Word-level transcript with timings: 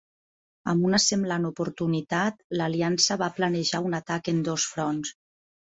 Amb 0.71 0.87
una 0.91 0.99
semblant 1.03 1.45
oportunitat, 1.51 2.41
l'Aliança 2.59 3.21
va 3.25 3.31
planejar 3.39 3.87
un 3.91 4.01
atac 4.03 4.35
en 4.37 4.43
dos 4.51 4.69
fronts. 4.75 5.19